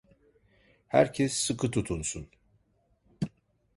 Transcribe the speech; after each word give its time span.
Herkes 0.87 1.33
sıkı 1.33 1.71
tutunsun! 1.71 2.27